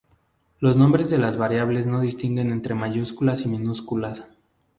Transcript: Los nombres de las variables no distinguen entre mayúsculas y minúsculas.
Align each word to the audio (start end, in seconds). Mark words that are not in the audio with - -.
Los 0.59 0.77
nombres 0.77 1.11
de 1.11 1.19
las 1.19 1.37
variables 1.37 1.85
no 1.85 2.01
distinguen 2.01 2.49
entre 2.49 2.73
mayúsculas 2.73 3.41
y 3.45 3.49
minúsculas. 3.49 4.23